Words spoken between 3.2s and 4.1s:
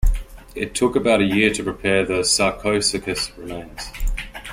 remains.